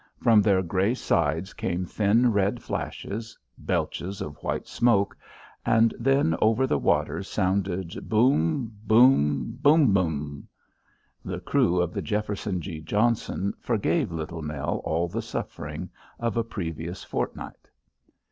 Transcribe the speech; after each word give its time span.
From 0.17 0.41
their 0.41 0.63
grey 0.63 0.95
sides 0.95 1.53
came 1.53 1.85
thin 1.85 2.31
red 2.31 2.63
flashes, 2.63 3.37
belches 3.55 4.19
of 4.19 4.35
white 4.41 4.65
smoke, 4.67 5.15
and 5.63 5.93
then 5.99 6.35
over 6.41 6.65
the 6.65 6.79
waters 6.79 7.27
sounded 7.27 8.09
boom 8.09 8.75
boom 8.83 9.59
boom 9.61 9.93
boom. 9.93 10.47
The 11.23 11.39
crew 11.39 11.79
of 11.79 11.93
the 11.93 12.01
Jefferson 12.01 12.61
G. 12.61 12.81
Johnson 12.81 13.53
forgave 13.59 14.11
Little 14.11 14.41
Nell 14.41 14.81
all 14.83 15.07
the 15.07 15.21
suffering 15.21 15.87
of 16.19 16.35
a 16.35 16.43
previous 16.43 17.03
fortnight. 17.03 17.69